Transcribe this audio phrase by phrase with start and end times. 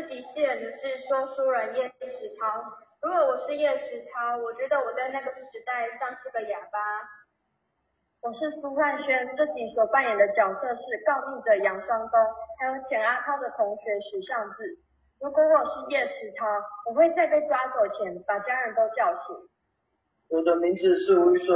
[0.00, 2.48] 自己饰演的是说书人叶石涛。
[3.02, 6.80] 如果我是叶石涛，我觉得我在那个时代像是个哑巴。
[8.22, 12.16] 我是苏汉轩，自己所扮演的角色是告密者杨双东，
[12.58, 14.80] 还有简阿涛的同学许尚志。
[15.20, 16.48] 如果我是叶石涛，
[16.88, 19.36] 我会在被抓走前把家人都叫醒。
[20.30, 21.52] 我的名字是吴玉顺，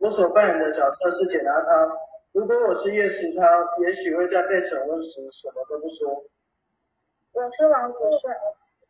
[0.00, 1.96] 我所扮演的角色是简阿涛。
[2.34, 3.40] 如果我是叶石涛，
[3.80, 6.28] 也许会在被审问时什么都不说。
[7.36, 8.34] 我是王子顺，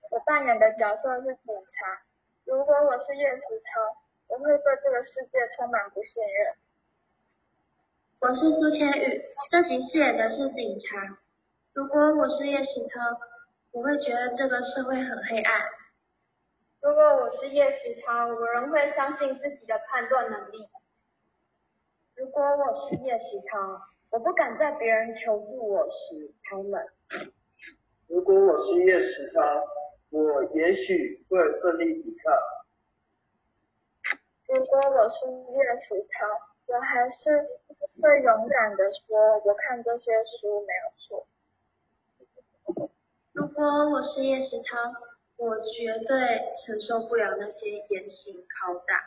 [0.08, 2.00] 我扮演的角色是警察。
[2.44, 3.96] 如果我是叶石涛，
[4.28, 6.54] 我会对这个世界充满不信任。
[8.20, 11.18] 我是苏千羽，这集饰演的是警察。
[11.74, 13.18] 如果我是叶石涛，
[13.72, 15.62] 我会觉得这个社会很黑暗。
[16.80, 20.68] 如果我是叶石涛，我仍会相信自己的判断能力。
[22.14, 26.86] 如果我是叶石涛，我不敢在别人求助我时开门。
[28.08, 29.40] 如果我是叶石涛，
[30.10, 32.32] 我也许会奋力抵抗。
[34.48, 36.26] 如果我是叶石涛，
[36.68, 37.48] 我还是
[38.00, 41.26] 会勇敢的说，我看这些书没有错。
[43.32, 44.94] 如果我是叶石涛，
[45.36, 49.04] 我绝对承受不了那些严刑拷打。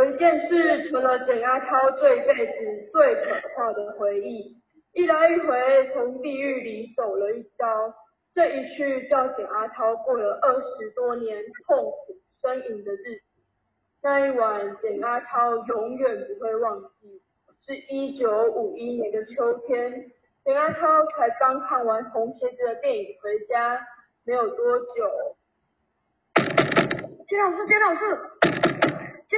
[0.00, 4.56] 有一件事成了简阿涛这辈子最可怕的回忆，
[4.94, 7.92] 一来一回从地狱里走了一遭，
[8.34, 13.42] 这一去叫简阿涛过了二十多年痛苦呻吟的日子。
[14.00, 17.20] 那一晚，简阿涛永远不会忘记，
[17.66, 20.10] 是一九五一年的秋天，
[20.46, 23.78] 简阿涛才刚看完《红鞋子》的电影回家，
[24.24, 25.36] 没有多久。
[27.26, 28.59] 简老师，简老师。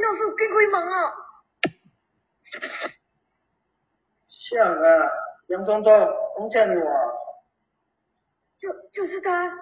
[0.03, 1.15] 简老师，快开门啊！
[4.29, 5.11] 像啊，
[5.47, 5.93] 杨总东，
[6.39, 6.91] 我叫你啊。
[8.59, 9.57] 就就是他。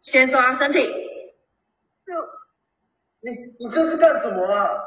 [0.00, 0.78] 先刷身体。
[2.06, 2.14] 就。
[3.22, 4.84] 你你这是干什么啊？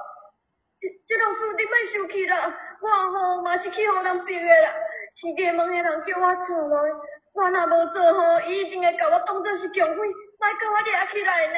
[1.06, 4.74] 这老师，你别生气啦，我吼嘛是去互人逼的啦，
[5.16, 6.94] 是家门的人叫我出来，
[7.34, 10.08] 我若无做好，伊一定会甲我当作是强匪，
[10.40, 11.58] 来甲我抓起来呢。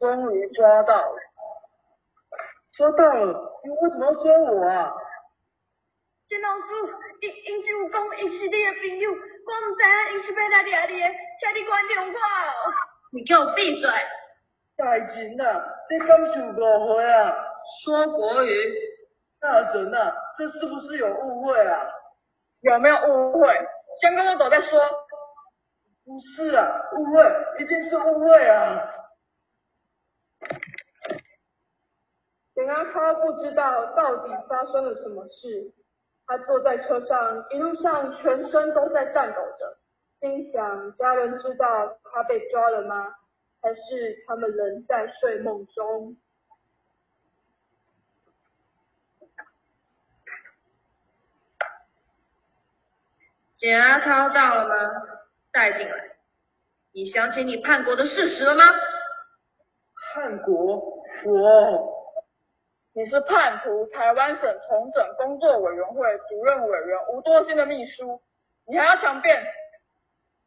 [0.00, 1.18] 终于抓到了，
[2.72, 3.60] 抓到了！
[3.62, 4.96] 你为什么要抓我啊？
[6.26, 6.64] 金老师，
[7.20, 11.06] 因因就讲伊是你的朋友，我唔知影伊是要来抓你的，
[11.38, 12.18] 请你原谅我。
[13.12, 13.90] 你给我闭嘴！
[14.76, 15.44] 大神啊，
[15.86, 17.36] 这敢是误会啊？
[17.84, 18.74] 说国语。
[19.38, 21.86] 大神啊，这是不是有误会啊？
[22.60, 23.54] 有没有误会？
[24.00, 24.80] 先跟我走再说。
[26.06, 27.22] 不是啊，误会，
[27.58, 28.94] 一定是误会啊！
[32.54, 35.72] 简阿涛不知道到底发生了什么事，
[36.26, 39.76] 他坐在车上，一路上全身都在颤抖着，
[40.20, 43.14] 心想：家人知道他被抓了吗？
[43.62, 46.16] 还是他们仍在睡梦中？
[53.56, 54.74] 简阿涛到了吗？
[55.52, 56.16] 带进来。
[56.92, 58.64] 你想起你叛国的事实了吗？
[60.14, 61.89] 叛国，我。
[62.92, 68.20] 你是叛徒，台湾省重整工作委员会主任委员吴多兴的秘书，
[68.66, 69.40] 你还要强辩？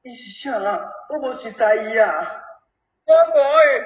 [0.04, 0.92] 你是啥啊？
[1.10, 2.44] 我不是在意啊。
[3.06, 3.86] 说国语。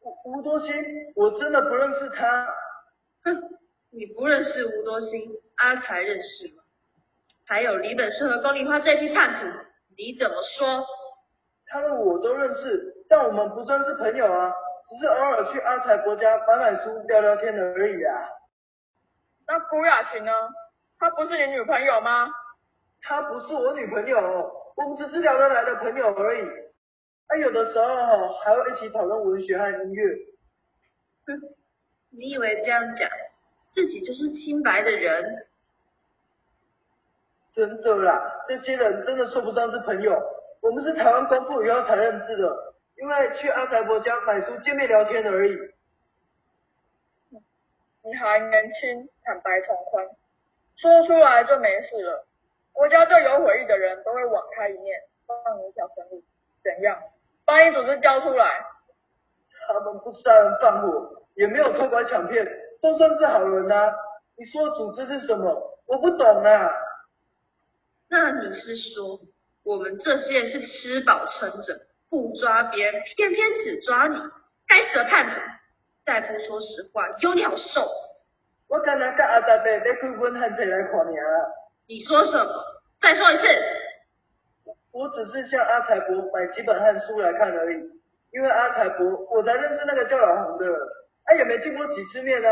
[0.00, 0.72] 吴吴多兴，
[1.16, 2.46] 我真的不认识他。
[3.24, 3.58] 哼，
[3.90, 6.62] 你不认识吴多兴，阿才认识吗？
[7.46, 9.46] 还有李本顺和高丽花这批叛徒，
[9.96, 10.86] 你怎么说？
[11.66, 14.54] 他们我都认识，但我们不算是朋友啊。
[14.88, 18.28] 只是偶尔去阿才伯家买买书、聊聊天而已啊。
[19.48, 20.32] 那古雅琴呢？
[20.98, 22.28] 她不是你女朋友吗？
[23.02, 24.18] 她不是我女朋友，
[24.76, 26.42] 我们只是聊得来的朋友而已。
[27.28, 30.14] 啊有的时候还会一起讨论文学和音乐。
[31.26, 31.40] 哼，
[32.10, 33.10] 你以为这样讲，
[33.74, 35.46] 自己就是清白的人？
[37.54, 40.16] 真的啦，这些人真的说不上是朋友。
[40.60, 42.65] 我们是台湾公布以后才认识的。
[42.96, 45.54] 因为去阿财伯家买书见面聊天而已。
[48.02, 50.06] 你还年轻，坦白从宽，
[50.76, 52.26] 说出来就没事了。
[52.72, 56.22] 国家对有悔意的人都会网开一面，放你一条生路。
[56.62, 56.96] 怎样？
[57.44, 58.64] 把你组织交出来？
[59.68, 62.46] 他们不杀人放火，也没有偷拐抢骗，
[62.80, 63.92] 都算是好人啊。
[64.36, 65.80] 你说组织是什么？
[65.86, 66.70] 我不懂啊。
[68.08, 69.20] 那你是说，
[69.64, 71.80] 我们这些人是吃饱撑着？
[72.10, 74.16] 不抓别人，偏偏只抓你，
[74.68, 75.40] 该死的叛徒！
[76.04, 77.88] 再不说实话，有你好受。
[78.68, 81.46] 我刚才跟阿达伯在开本汉册来看尔啊。
[81.88, 82.64] 你说什么？
[83.00, 83.44] 再说一次。
[84.92, 87.76] 我只是向阿财伯买几本汉书来看而已，
[88.32, 90.66] 因为阿财伯我才认识那个叫老洪的，
[91.24, 92.50] 他也没见过几次面啊。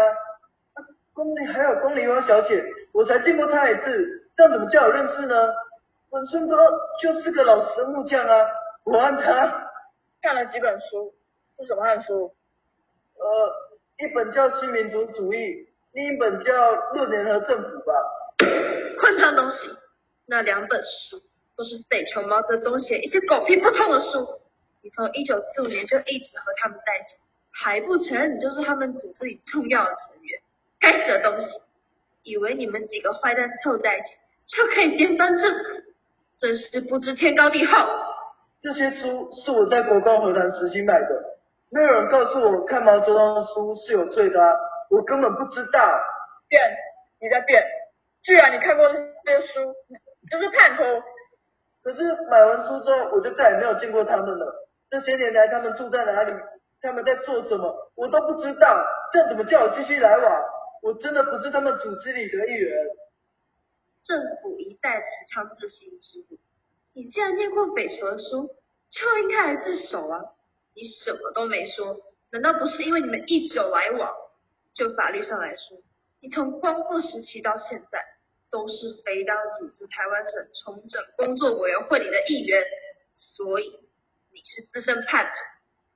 [1.15, 2.63] 宫里还有宫里王小姐，
[2.93, 5.55] 我才见过她一次，这样怎么叫我认识呢？
[6.11, 6.57] 本村哥
[7.01, 8.47] 就是个老实木匠啊，
[8.85, 9.71] 我问他
[10.21, 11.15] 看了几本书，
[11.59, 12.35] 是什么汉书？
[13.17, 15.39] 呃，一本叫《新民族主义》，
[15.93, 16.53] 另一本叫
[16.95, 17.93] 《论联合政府》吧。
[19.01, 19.57] 混账东西！
[20.27, 21.23] 那两本书
[21.57, 24.41] 都是废球毛泽东写一些狗屁不通的书。
[24.83, 27.17] 你从一九四五年就一直和他们在一起，
[27.51, 30.41] 还不承认你就是他们组织里重要的成员？
[30.79, 31.61] 该死的东西！
[32.23, 34.09] 以为你们几个坏蛋凑在一起
[34.47, 35.65] 就可以颠翻政府，
[36.37, 37.77] 真是不知天高地厚。
[38.65, 41.09] 这些书是我在国光和谈时期买的，
[41.71, 44.57] 没有人告诉我看毛泽东的书是有罪的，啊
[44.89, 46.01] 我根本不知道。
[46.49, 46.63] 变，
[47.21, 47.63] 你在变。
[48.23, 49.75] 既然你看过这些书，
[50.31, 50.83] 就是叛徒。
[51.83, 54.67] 可是买完书之后，我就再也没有见过他们了。
[54.89, 56.33] 这些年来，他们住在哪里？
[56.81, 57.93] 他们在做什么？
[57.97, 58.83] 我都不知道。
[59.13, 60.43] 这样怎么叫我继续来往？
[60.81, 62.73] 我真的不是他们组织里的一员。
[64.05, 66.39] 政府一再提倡自行之路，
[66.95, 68.49] 你既然念过北球的书，
[68.91, 70.21] 就应该来自首啊！
[70.75, 71.97] 你什么都没说，
[72.33, 74.15] 难道不是因为你们一直有来往？
[74.75, 75.79] 就法律上来说，
[76.23, 78.05] 你从光复时期到现在。
[78.51, 78.75] 都是
[79.05, 82.63] 肥当组织台湾省重整工作委员会里的一员，
[83.13, 83.65] 所以
[84.31, 85.33] 你是资深叛徒，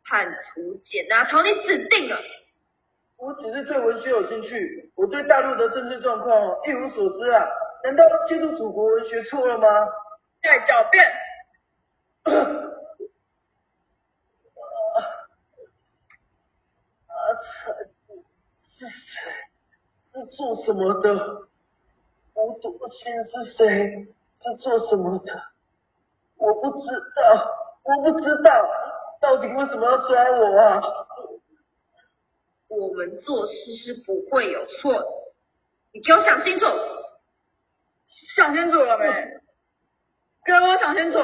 [0.05, 2.19] 叛徒简拿头，你死定了！
[3.17, 7.47] 我只是对文学有兴趣，我对大陆的政治状况一无所知啊！
[7.85, 9.69] 难道接触祖国文学错了吗？
[10.49, 11.05] 再狡辩！
[17.07, 17.45] 阿才
[18.63, 18.89] 是谁？
[20.01, 21.49] 是做什么的？
[22.33, 24.09] 吴笃信是谁？
[24.37, 25.39] 是做什么的？
[26.39, 28.71] 我不知道，我不知道，
[29.21, 30.81] 到底为什么要抓我啊？
[32.69, 33.53] 我们做事
[33.85, 35.07] 是不会有错的，
[35.93, 36.65] 你给我想清楚，
[38.35, 39.07] 想清楚了没？
[40.49, 41.19] 给我想清楚。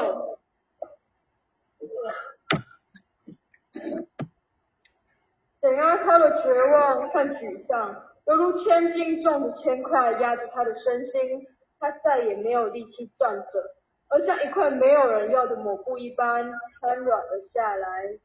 [5.59, 8.03] 等下他的绝望和沮丧。
[8.27, 11.47] 犹如千斤重的铅块压着他的身心，
[11.79, 13.75] 他再也没有力气站着，
[14.09, 16.43] 而像一块没有人要的抹布一般
[16.81, 18.19] 瘫软了下来。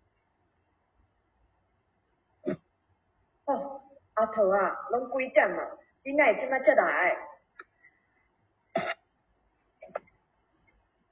[3.47, 3.83] 哦，
[4.15, 5.71] 阿头啊，拢几点啊？
[6.03, 7.30] 你哪会这么才来？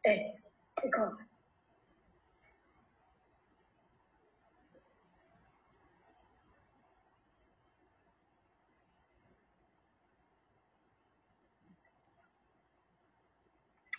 [0.02, 0.34] 哎，
[0.82, 1.10] 你看。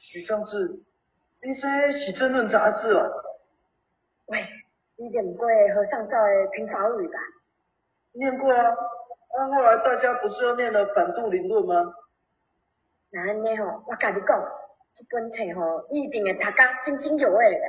[0.02, 0.82] 许尚志，
[1.44, 3.12] 你这是政论杂志哦？
[4.26, 4.44] 喂，
[4.96, 7.20] 你念过和尚照的《平法语》吧？
[8.14, 8.76] 念过啊，
[9.38, 11.94] 那后来大家不是又念了《反杜林论》吗？
[13.12, 14.52] 那安尼吼，我甲你讲，
[14.96, 17.66] 这本册吼，你一定会读到津津有味的。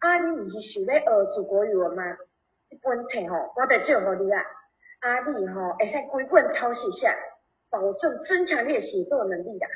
[0.00, 2.16] 啊，你毋是想要学祖国语文吗？
[2.70, 4.42] 这本册吼，我得借互你啊。
[5.00, 7.14] 啊，你吼会使规本抄写下，
[7.70, 9.68] 保证增强你的写作能力啦。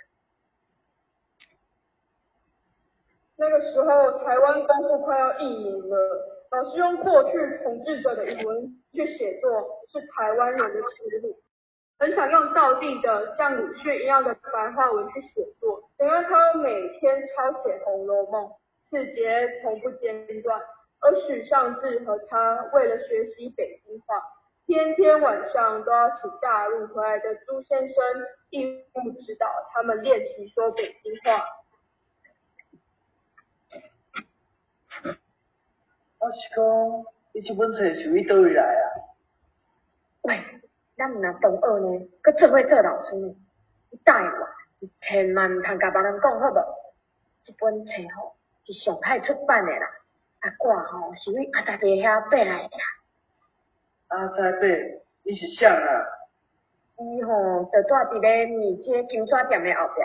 [3.36, 11.41] 那个时候，台湾光复快要一年了，老师用过去统治者的语文去写作，是台湾人的耻辱。
[12.02, 18.44] 很想用道地的像鲁迅一样的白话文去写作，想让他每天抄写《红楼梦》，
[18.90, 20.60] 字节从不间断。
[20.98, 24.20] 而许尚志和他为了学习北京话，
[24.66, 27.96] 天天晚上都要请大陆回来的朱先生
[28.50, 31.44] 义务指导他们练习说北京话。
[36.18, 38.82] 我是讲，你这本册是为倒位来啊？
[40.22, 40.40] 喂，
[41.02, 43.34] 咱毋若同学呢，佮做伙做老师呢，
[43.90, 44.46] 你答应我，
[44.78, 46.62] 你千万毋通甲别人讲好无？
[47.44, 49.86] 即本册吼是上海出版诶啦，
[50.38, 52.84] 啊挂吼是为阿达伯遐买来诶啦。
[54.10, 54.68] 阿仔伯，
[55.24, 56.06] 你是谁啊？
[56.98, 60.02] 伊吼就住伫咧二街金沙店诶后壁，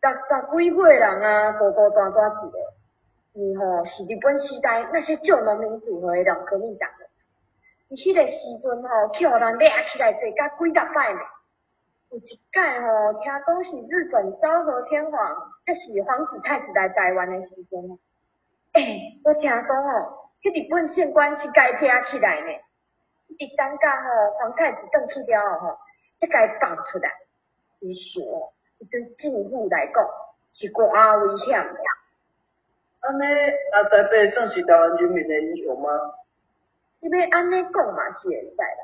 [0.00, 2.58] 十十几岁人啊，孤孤单单一个。
[3.32, 6.88] 伊吼是日本时代那些旧农民组合的老革命党
[7.96, 11.20] 迄个时阵吼去互人掠起来坐甲几十摆呢。
[12.10, 17.80] 有一届吼听讲是日本昭和天皇还是皇子太子来台湾的时阵，
[18.74, 22.48] 诶，我听讲吼，迄日本县官是改拆起来呢。
[23.38, 25.78] 一等下吼皇太子登去了吼，
[26.20, 27.10] 才该放出来。
[27.80, 28.22] 伊想，
[28.78, 30.04] 伊对政府来讲
[30.54, 31.80] 是寡危险的。
[33.00, 33.24] 安尼
[33.72, 35.90] 阿台北算是台湾人民的英雄吗？
[37.04, 38.82] 你要安尼讲嘛是会使啦，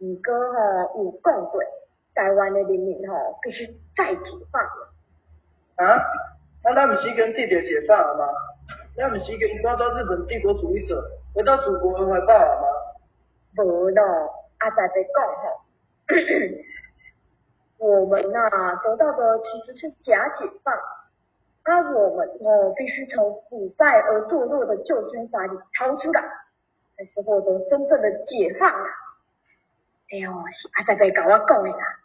[0.00, 1.60] 毋过吼有讲过，
[2.14, 4.62] 台湾的人民吼必须再解放。
[5.86, 6.00] 啊？
[6.64, 8.26] 那咱毋是已经缔结解放了吗？
[8.96, 11.02] 咱毋是已经抓到日本帝国主义者，
[11.34, 13.62] 回到祖国的怀抱了吗？
[13.62, 14.02] 无咯，
[14.58, 15.60] 阿仔在讲吼，
[17.86, 18.48] 我们呐、
[18.82, 20.74] 得到的其实是假解放，
[21.64, 26.22] 而我们呢必须从腐败而堕落的旧军阀里逃出来，
[27.00, 28.84] 才是获得真正的解放啊！
[30.12, 31.98] 哎呦，是阿仔在甲我讲的啦。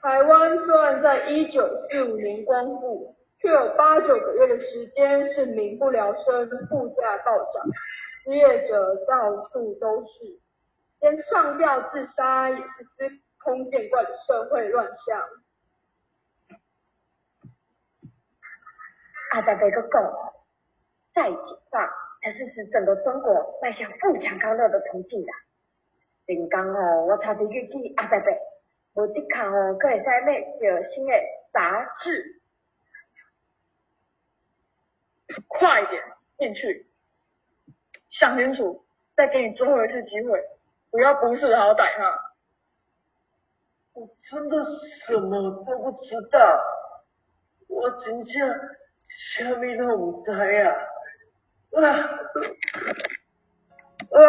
[0.00, 7.62] 台湾虽然在一九四五年光复，却有八九个月的时间是民不聊生，物价暴涨，
[8.24, 10.40] 失业者到处都是，
[11.00, 12.62] 连上吊自杀也是
[12.96, 15.28] 司空见惯的社会乱象。
[19.32, 20.32] 阿仔在个讲哦，
[21.16, 21.36] 再解
[21.70, 21.88] 放
[22.20, 25.32] 才是使整个中国迈向富强康乐的途径啦。
[26.26, 28.30] 另讲哦，我查伫日记阿仔伯。
[28.92, 31.12] 我的卡哦，可会使买着新的
[31.52, 32.42] 杂志。
[35.48, 36.02] 快一点
[36.38, 36.86] 进去，
[38.10, 38.84] 想清楚，
[39.16, 40.42] 再给你最后一次机会，
[40.90, 42.34] 不要不识好歹哈。
[43.94, 44.62] 我真的
[45.06, 46.62] 什么都不知道，
[47.68, 48.60] 我真正
[49.34, 50.22] 什么都唔
[51.76, 51.84] 啊
[54.12, 54.20] 啊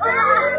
[0.00, 0.57] 啊